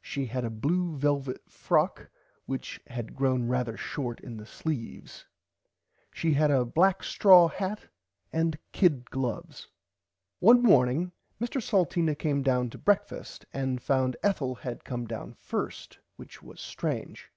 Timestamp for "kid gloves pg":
8.72-9.68